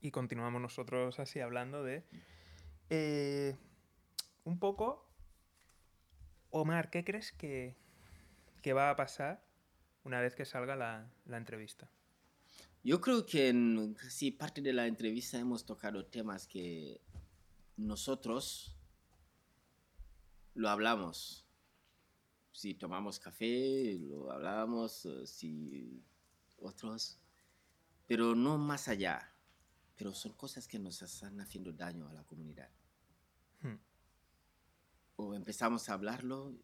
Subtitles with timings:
[0.00, 2.04] y continuamos nosotros así hablando de
[2.90, 3.56] eh,
[4.44, 5.06] un poco,
[6.50, 7.76] Omar, ¿qué crees que,
[8.62, 9.44] que, va a pasar
[10.04, 11.90] una vez que salga la, la entrevista?
[12.82, 17.02] Yo creo que en casi parte de la entrevista hemos tocado temas que
[17.76, 18.78] nosotros
[20.54, 21.44] lo hablamos.
[22.52, 26.02] Si tomamos café, lo hablamos, eh, si
[26.56, 27.20] otros,
[28.06, 29.32] pero no más allá.
[29.98, 32.70] Pero son cosas que nos están haciendo daño a la comunidad.
[33.60, 33.76] Hmm.
[35.16, 36.54] O empezamos a hablarlo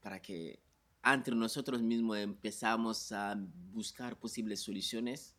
[0.00, 0.60] para que
[1.04, 3.36] entre nosotros mismos empezamos a
[3.72, 5.36] buscar posibles soluciones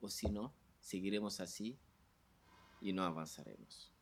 [0.00, 1.78] o si no, seguiremos así
[2.80, 3.92] y no avanzaremos.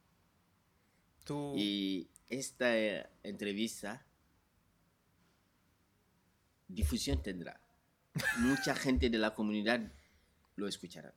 [1.56, 4.06] Y esta eh, entrevista,
[6.66, 7.60] difusión tendrá.
[8.38, 9.92] Mucha gente de la comunidad
[10.56, 11.14] lo escuchará.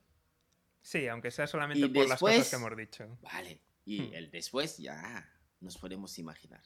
[0.82, 3.18] Sí, aunque sea solamente por las cosas que hemos dicho.
[3.22, 4.14] Vale, y hmm.
[4.14, 6.64] el después ya nos podemos imaginar.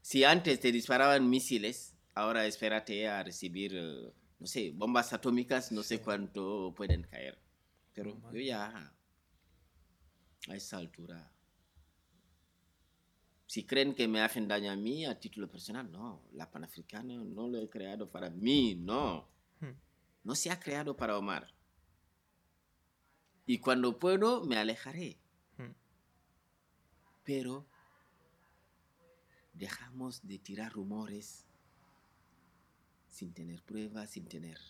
[0.00, 5.82] Si antes te disparaban misiles, ahora espérate a recibir eh, no sé, bombas atómicas, no
[5.82, 7.38] sé cuánto pueden caer.
[7.92, 8.94] Pero yo ya,
[10.48, 11.32] a esa altura,
[13.46, 17.48] si creen que me hacen daño a mí a título personal, no, la panafricana no
[17.48, 19.28] lo he creado para mí, no.
[19.60, 19.72] Hmm.
[20.22, 21.52] No se ha creado para Omar.
[23.48, 25.16] Y cuando puedo, me alejaré.
[25.56, 25.72] Hmm.
[27.24, 27.66] Pero
[29.54, 31.46] dejamos de tirar rumores
[33.08, 34.60] sin tener pruebas, sin tener.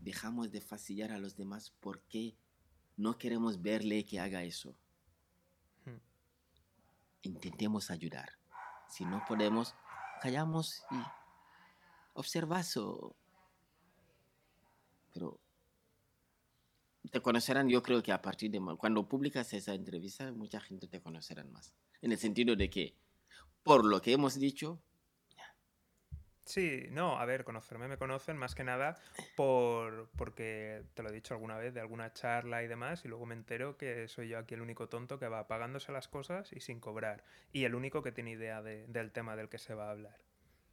[0.00, 2.36] Dejamos de fastidiar a los demás porque
[2.96, 4.76] no queremos verle que haga eso.
[5.84, 6.00] Hmm.
[7.22, 8.28] Intentemos ayudar.
[8.88, 9.72] Si no podemos,
[10.20, 10.96] callamos y
[12.14, 13.14] observamos.
[15.12, 15.43] Pero
[17.10, 21.00] te conocerán, yo creo que a partir de cuando publicas esa entrevista, mucha gente te
[21.00, 21.74] conocerá más.
[22.02, 22.94] En el sentido de que,
[23.62, 24.80] por lo que hemos dicho,
[26.46, 28.98] Sí, no, a ver, conocerme me conocen más que nada
[29.34, 33.24] por porque te lo he dicho alguna vez de alguna charla y demás y luego
[33.24, 36.60] me entero que soy yo aquí el único tonto que va pagándose las cosas y
[36.60, 39.92] sin cobrar y el único que tiene idea del tema del que se va a
[39.92, 40.18] hablar.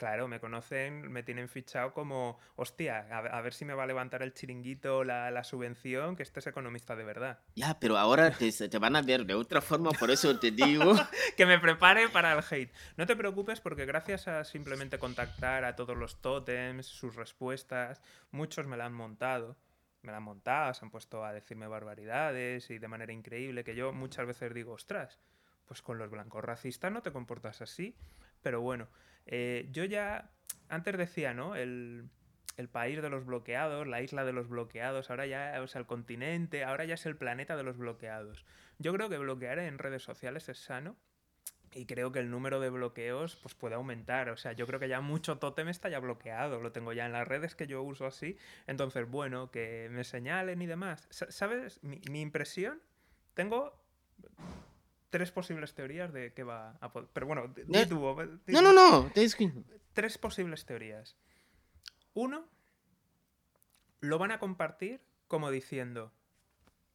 [0.02, 4.24] Claro, me conocen, me tienen fichado como, hostia, a, ver si me va a levantar
[4.24, 7.38] el chiringuito, la, la, subvención, que este es economista de verdad.
[7.54, 10.96] Ya, pero ahora te, te van a ver de otra forma, por eso te digo.
[11.38, 12.74] que me prepare para el hate.
[12.98, 18.02] No te preocupes porque gracias a simplemente contactar a todos los tótems, sus respuestas,
[18.32, 19.56] muchos me la han montado
[20.02, 23.76] me la han montado, se han puesto a decirme barbaridades y de manera increíble que
[23.76, 25.20] yo muchas veces digo, ostras,
[25.68, 27.96] pues con los blancos racistas no te comportas así,
[28.42, 28.88] pero bueno,
[29.26, 30.32] eh, yo ya,
[30.70, 31.56] antes decía, ¿no?
[31.56, 32.10] El,
[32.72, 36.64] país de los bloqueados, la isla de los bloqueados, ahora ya, o sea, el continente,
[36.64, 38.46] ahora ya es el planeta de los bloqueados.
[38.78, 40.96] Yo creo que bloquear en redes sociales es sano
[41.74, 44.30] y creo que el número de bloqueos pues puede aumentar.
[44.30, 47.14] O sea, yo creo que ya mucho tótem está ya bloqueado, lo tengo ya en
[47.14, 48.38] las redes que yo uso así.
[48.68, 51.08] Entonces, bueno, que me señalen y demás.
[51.10, 51.80] ¿Sabes?
[51.82, 52.80] mi impresión,
[53.34, 53.82] tengo
[55.12, 57.10] tres posibles teorías de qué va a poder.
[57.14, 57.54] Pero bueno,
[58.48, 59.12] no, no, no.
[59.94, 61.18] Tres posibles teorías.
[62.14, 62.50] Uno,
[64.00, 66.12] lo van a compartir como diciendo: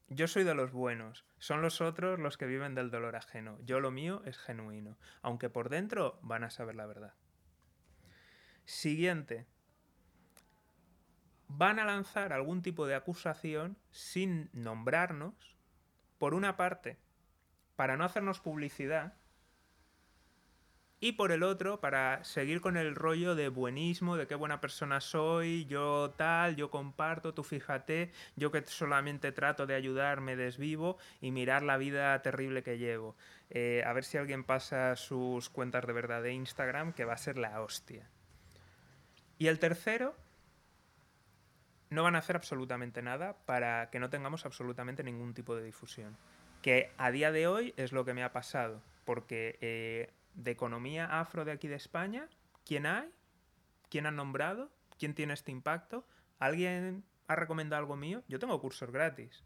[0.09, 3.59] Yo soy de los buenos, son los otros los que viven del dolor ajeno.
[3.62, 4.98] Yo lo mío es genuino.
[5.22, 7.15] Aunque por dentro van a saber la verdad.
[8.65, 9.47] Siguiente.
[11.48, 15.54] Van a lanzar algún tipo de acusación sin nombrarnos.
[16.19, 16.98] Por una parte,
[17.76, 19.14] para no hacernos publicidad.
[20.98, 25.03] Y por el otro, para seguir con el rollo de buenismo, de qué buena persona
[25.03, 30.97] soy, yo tal, yo comparto, tú fíjate, yo que solamente trato de ayudar, me desvivo
[31.20, 33.15] y mirar la vida terrible que llevo.
[33.50, 37.19] Eh, a ver si alguien pasa sus cuentas de verdad de Instagram, que va a
[37.19, 38.09] ser la hostia.
[39.38, 40.16] Y el tercero,
[41.91, 46.16] no van a hacer absolutamente nada para que no tengamos absolutamente ningún tipo de difusión
[46.66, 51.21] que a día de hoy es lo que me ha pasado, porque eh, de economía
[51.21, 52.28] afro de aquí de España,
[52.65, 53.09] ¿quién hay?
[53.89, 54.72] ¿Quién ha nombrado?
[54.98, 56.09] ¿Quién tiene este impacto?
[56.41, 58.24] ¿Alguien ha recomendado algo mío?
[58.27, 59.45] Yo tengo cursos gratis.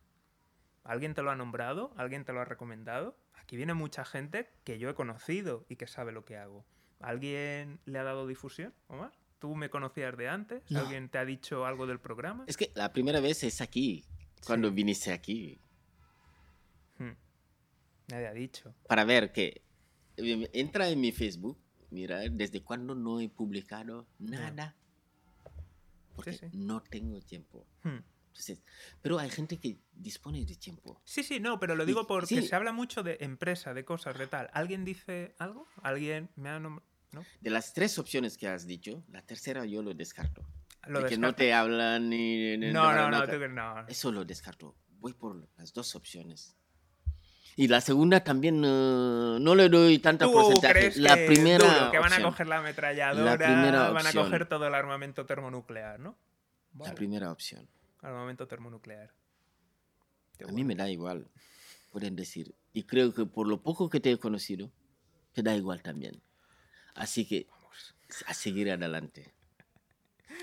[0.82, 1.92] ¿Alguien te lo ha nombrado?
[1.98, 3.18] ¿Alguien te lo ha recomendado?
[3.34, 6.64] Aquí viene mucha gente que yo he conocido y que sabe lo que hago.
[7.00, 9.12] ¿Alguien le ha dado difusión, Omar?
[9.40, 10.62] ¿Tú me conocías de antes?
[10.74, 12.44] ¿Alguien te ha dicho algo del programa?
[12.46, 14.06] Es que la primera vez es aquí,
[14.46, 15.60] cuando viniste aquí.
[18.10, 18.74] Nadie ha dicho.
[18.86, 19.62] Para ver que
[20.16, 21.58] entra en mi Facebook,
[21.90, 24.76] mira, desde cuando no he publicado nada.
[26.14, 27.66] Porque no tengo tiempo.
[27.82, 27.98] Hmm.
[28.28, 28.62] Entonces,
[29.02, 31.00] pero hay gente que dispone de tiempo.
[31.04, 32.42] Sí, sí, no, pero lo digo porque sí.
[32.42, 34.50] se habla mucho de empresa, de cosas, de tal.
[34.52, 35.66] ¿Alguien dice algo?
[35.82, 36.88] ¿Alguien me ha nombrado?
[37.12, 37.24] ¿No?
[37.40, 40.46] De las tres opciones que has dicho, la tercera yo lo descarto.
[40.86, 42.56] Lo de que no te hablan ni...
[42.56, 43.88] ni- No, no, no, no.
[43.88, 44.76] Eso lo descarto.
[45.00, 46.56] Voy por las dos opciones.
[47.56, 50.72] Y la segunda también eh, no le doy tanta ¿Tú porcentaje.
[50.72, 54.46] crees La que, primera duro, que van a coger la ametralladora, primera van a coger
[54.48, 56.16] todo el armamento termonuclear, ¿no?
[56.74, 57.68] La Vale, primera opción.
[58.00, 59.12] Armamento termonuclear.
[60.48, 61.28] A mí me da igual,
[61.90, 62.54] pueden decir.
[62.72, 64.70] Y creo que por lo poco que te he conocido,
[65.32, 66.22] te da igual también.
[66.94, 67.94] Así que Vamos.
[68.26, 69.34] a seguir adelante.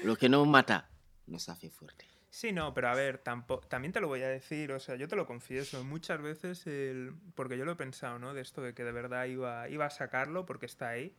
[0.03, 0.89] Lo que no mata,
[1.25, 2.05] nos hace fuerte.
[2.39, 5.07] Sí, no, pero a ver, tampo- también te lo voy a decir, o sea, yo
[5.07, 8.35] te lo confieso, muchas veces, el, porque yo lo he pensado, ¿no?
[8.35, 11.15] De esto de que de verdad iba, iba a sacarlo porque está ahí,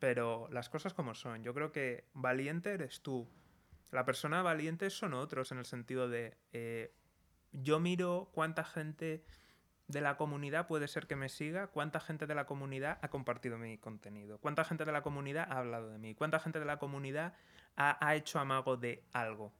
[0.00, 3.28] pero las cosas como son, yo creo que valiente eres tú,
[3.92, 6.92] la persona valiente son otros en el sentido de, eh,
[7.52, 9.22] yo miro cuánta gente
[9.86, 13.56] de la comunidad puede ser que me siga, cuánta gente de la comunidad ha compartido
[13.56, 16.80] mi contenido, cuánta gente de la comunidad ha hablado de mí, cuánta gente de la
[16.80, 17.34] comunidad
[17.76, 19.52] ha, ha hecho amago de algo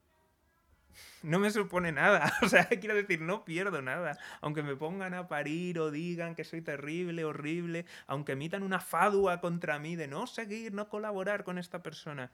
[1.22, 2.32] no me supone nada.
[2.42, 4.18] O sea, quiero decir, no pierdo nada.
[4.40, 9.40] Aunque me pongan a parir o digan que soy terrible, horrible, aunque emitan una fadua
[9.40, 12.30] contra mí de no seguir, no colaborar con esta persona.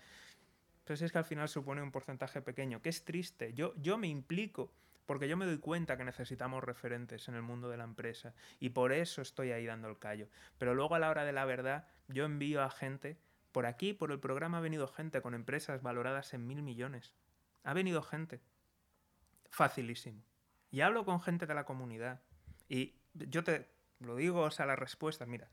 [0.84, 3.54] Pues es que al final supone un porcentaje pequeño, que es triste.
[3.54, 4.72] Yo, yo me implico
[5.06, 8.70] porque yo me doy cuenta que necesitamos referentes en el mundo de la empresa y
[8.70, 10.28] por eso estoy ahí dando el callo.
[10.58, 13.18] Pero luego a la hora de la verdad, yo envío a gente,
[13.52, 17.14] por aquí, por el programa ha venido gente con empresas valoradas en mil millones.
[17.64, 18.40] Ha venido gente
[19.52, 20.24] facilísimo.
[20.70, 22.22] Y hablo con gente de la comunidad.
[22.68, 23.68] Y yo te
[24.00, 25.28] lo digo, o sea, las respuestas.
[25.28, 25.48] Mira,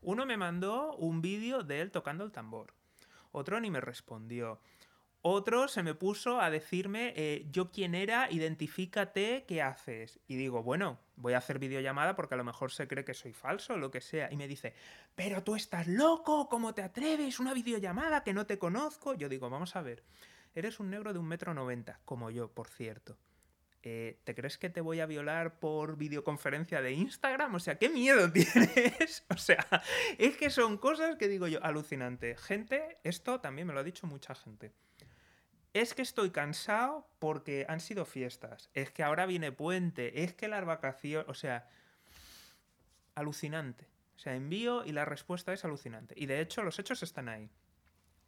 [0.00, 2.74] uno me mandó un vídeo de él tocando el tambor.
[3.30, 4.60] Otro ni me respondió.
[5.20, 10.18] Otro se me puso a decirme eh, yo quién era, identifícate, ¿qué haces?
[10.26, 13.32] Y digo, bueno, voy a hacer videollamada porque a lo mejor se cree que soy
[13.32, 14.32] falso o lo que sea.
[14.32, 14.74] Y me dice,
[15.14, 17.38] pero tú estás loco, ¿cómo te atreves?
[17.38, 19.14] Una videollamada que no te conozco.
[19.14, 20.02] Yo digo, vamos a ver,
[20.54, 23.16] eres un negro de un metro noventa, como yo, por cierto.
[23.84, 27.54] Eh, ¿Te crees que te voy a violar por videoconferencia de Instagram?
[27.54, 29.24] O sea, ¿qué miedo tienes?
[29.28, 29.66] O sea,
[30.18, 32.36] es que son cosas que digo yo, alucinante.
[32.36, 34.72] Gente, esto también me lo ha dicho mucha gente.
[35.72, 38.70] Es que estoy cansado porque han sido fiestas.
[38.74, 40.22] Es que ahora viene puente.
[40.22, 41.28] Es que las vacaciones.
[41.28, 41.68] O sea,
[43.14, 43.88] alucinante.
[44.16, 46.14] O sea, envío y la respuesta es alucinante.
[46.16, 47.50] Y de hecho, los hechos están ahí.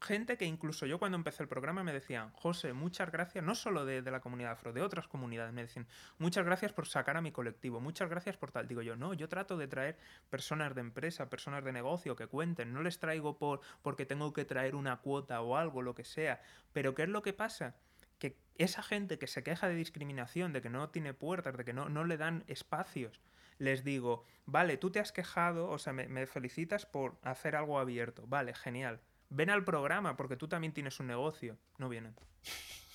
[0.00, 3.86] Gente que incluso yo cuando empecé el programa me decían, José, muchas gracias, no solo
[3.86, 5.86] de, de la comunidad afro, de otras comunidades, me decían,
[6.18, 8.68] muchas gracias por sacar a mi colectivo, muchas gracias por tal.
[8.68, 9.96] Digo yo, no, yo trato de traer
[10.28, 14.44] personas de empresa, personas de negocio que cuenten, no les traigo por porque tengo que
[14.44, 16.42] traer una cuota o algo, lo que sea.
[16.72, 17.74] Pero ¿qué es lo que pasa?
[18.18, 21.72] Que esa gente que se queja de discriminación, de que no tiene puertas, de que
[21.72, 23.20] no, no le dan espacios,
[23.58, 27.78] les digo, vale, tú te has quejado, o sea, me, me felicitas por hacer algo
[27.78, 29.00] abierto, vale, genial.
[29.34, 31.58] Ven al programa porque tú también tienes un negocio.
[31.78, 32.14] No vienen.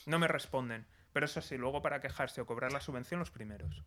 [0.06, 0.88] No me responden.
[1.12, 3.84] Pero eso sí, luego para quejarse o cobrar la subvención, los primeros.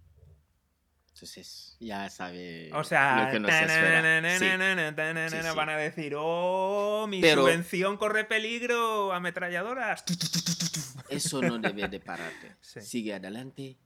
[1.14, 5.54] Entonces, ya sabe O sea, lo que nos espera.
[5.54, 10.04] Van a decir, oh, mi Pero- subvención corre peligro, ametralladoras.
[11.08, 12.56] Eso no debe de pararte.
[12.60, 12.80] Sí.
[12.80, 13.78] Sigue adelante,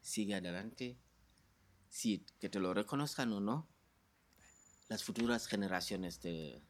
[0.00, 0.98] sigue adelante.
[1.88, 3.66] Sí, que te lo reconozcan o no,
[4.88, 6.62] las futuras generaciones te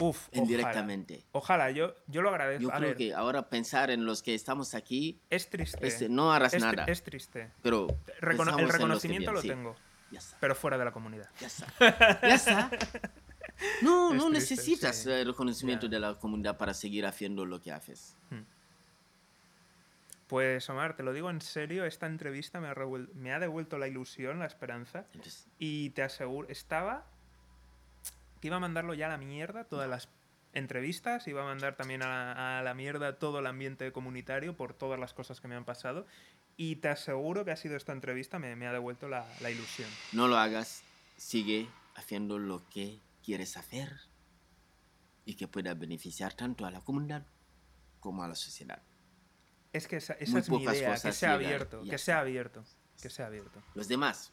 [0.00, 0.42] Uf, ojalá.
[0.42, 1.24] indirectamente.
[1.32, 2.62] Ojalá, yo, yo lo agradezco.
[2.62, 5.86] Yo A creo ver, que ahora pensar en los que estamos aquí, es triste.
[5.86, 7.50] este, no harás es, nada, es triste.
[7.62, 7.88] pero
[8.20, 9.48] Recono- el reconocimiento lo sí.
[9.48, 9.74] tengo,
[10.12, 11.28] Ya está, pero fuera de la comunidad.
[11.40, 11.66] ya está,
[12.22, 12.70] ya está.
[13.82, 15.10] No, Es no triste, necesitas sí.
[15.10, 15.90] el reconocimiento Ya.
[15.90, 18.14] de la comunidad para seguir haciendo lo que haces.
[20.28, 22.74] Pues Omar, te lo digo en serio, esta entrevista me ha,
[23.14, 25.06] me ha devuelto la ilusión, la esperanza.
[25.14, 27.06] Entonces, Y te aseguro, estaba
[28.40, 30.08] que iba a mandarlo ya a la mierda todas las
[30.52, 34.74] entrevistas, iba a mandar también a la, a la mierda todo el ambiente comunitario por
[34.74, 36.06] todas las cosas que me han pasado.
[36.56, 39.88] Y te aseguro que ha sido esta entrevista, me, me ha devuelto la, la ilusión.
[40.12, 40.82] no lo hagas,
[41.16, 43.92] sigue haciendo lo que quieres hacer
[45.24, 47.24] y que pueda beneficiar tanto a la comunidad
[48.00, 48.82] como a la sociedad.
[49.72, 52.64] Es que esa, esa es mi idea, que sea abierto, que sea abierto,
[53.02, 53.62] que sea abierto.
[53.74, 54.32] Los demás,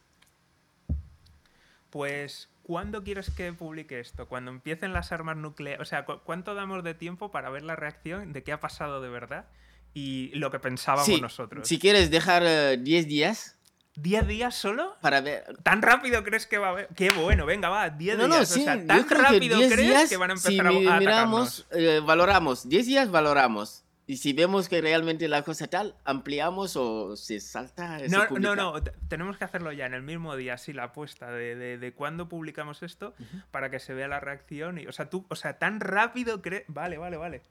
[1.89, 4.27] Pues, ¿cuándo quieres que publique esto?
[4.27, 5.81] Cuando empiecen las armas nucleares.
[5.81, 9.01] O sea, ¿cu- ¿cuánto damos de tiempo para ver la reacción de qué ha pasado
[9.01, 9.45] de verdad
[9.93, 11.67] y lo que pensábamos sí, nosotros?
[11.67, 13.51] si quieres dejar eh, 10 días
[13.97, 14.97] ¿10 días solo?
[14.99, 15.45] para ver...
[15.63, 16.87] ¿Tan rápido crees que va a haber?
[16.97, 18.35] Qué bueno, venga, va, 10 No, días.
[18.37, 20.65] no, o sí, sea, ¿tan que rápido 10 crees días, que van a si empezar
[20.65, 21.67] a, a miramos, atacarnos?
[21.71, 23.84] eh, valoramos, 10 días valoramos.
[24.07, 27.97] Y si vemos que realmente la cosa tal, ampliamos o se salta.
[27.99, 28.55] se No, no, publica.
[28.55, 31.77] no, te- tenemos que hacerlo ya en el mismo día, así la apuesta de, de,
[31.79, 33.15] de cuándo publicamos esto
[33.49, 34.77] para que se vea la reacción.
[34.77, 36.65] Y, o sea, tú, o sea, tan rápido crees.
[36.67, 37.41] Vale, vale, vale.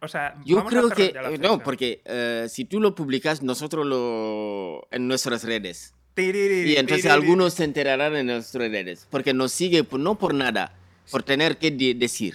[0.00, 1.12] O sea, Yo vamos a creo hacerlo que.
[1.14, 4.86] ya la eh, No, porque eh, si tú lo publicas, nosotros lo.
[4.90, 5.94] en nuestras redes.
[6.14, 7.22] Tiriri, Y entonces tiriri.
[7.22, 9.06] algunos se enterarán en nuestras redes.
[9.10, 10.74] Porque nos sigue por- no por nada,
[11.10, 12.34] por tener que de- decir.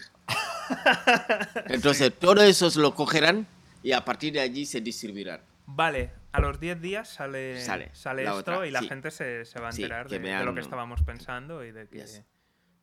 [1.67, 3.47] Entonces, todo eso lo cogerán
[3.83, 5.41] y a partir de allí se distribuirán.
[5.65, 8.87] Vale, a los 10 días sale, Sale, sale esto otra, y la sí.
[8.87, 11.71] gente se, se va a Sí, enterar que de, de lo que estábamos pensando y
[11.71, 11.97] de que.
[11.99, 12.23] Yes.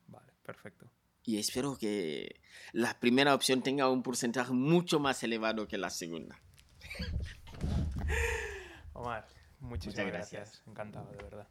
[0.07, 0.89] Vale, perfecto.
[1.23, 6.39] Y espero que la primera opción tenga un porcentaje mucho más elevado que la segunda.
[8.93, 9.25] Omar,
[9.59, 10.41] muchísimas Muchas gracias.
[10.43, 10.63] gracias.
[10.67, 11.47] Encantado, de verdad.